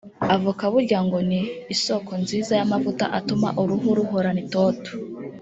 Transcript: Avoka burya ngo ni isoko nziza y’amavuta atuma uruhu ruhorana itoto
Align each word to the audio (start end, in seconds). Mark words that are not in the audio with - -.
Avoka 0.35 0.63
burya 0.73 0.99
ngo 1.05 1.17
ni 1.29 1.39
isoko 1.73 2.11
nziza 2.23 2.51
y’amavuta 2.59 3.05
atuma 3.19 3.49
uruhu 3.61 3.87
ruhorana 3.97 4.39
itoto 4.45 4.91